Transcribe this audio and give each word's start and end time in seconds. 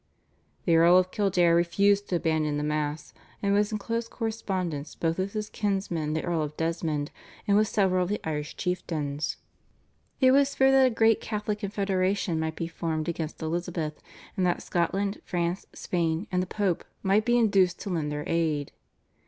The 0.65 0.77
Earl 0.77 0.97
of 0.97 1.11
Kildare 1.11 1.53
refused 1.55 2.09
to 2.09 2.15
abandon 2.15 2.57
the 2.57 2.63
Mass, 2.63 3.13
and 3.43 3.53
was 3.53 3.71
in 3.71 3.77
close 3.77 4.07
correspondence 4.07 4.95
both 4.95 5.19
with 5.19 5.33
his 5.33 5.47
kinsman 5.47 6.13
the 6.13 6.23
Earl 6.23 6.41
of 6.41 6.57
Desmond, 6.57 7.11
and 7.47 7.55
with 7.55 7.67
several 7.67 8.01
of 8.01 8.09
the 8.09 8.19
Irish 8.23 8.55
chieftains. 8.57 9.37
It 10.19 10.31
was 10.31 10.55
feared 10.55 10.73
that 10.73 10.87
a 10.87 10.89
great 10.89 11.21
Catholic 11.21 11.59
confederation 11.59 12.39
might 12.39 12.55
be 12.55 12.67
formed 12.67 13.07
against 13.07 13.43
Elizabeth, 13.43 14.01
and 14.35 14.43
that 14.43 14.63
Scotland, 14.63 15.21
France, 15.23 15.67
Spain, 15.73 16.25
and 16.31 16.41
the 16.41 16.47
Pope 16.47 16.83
might 17.03 17.23
be 17.23 17.37
induced 17.37 17.79
to 17.81 17.91
lend 17.91 18.11
their 18.11 18.23
aid. 18.27 18.71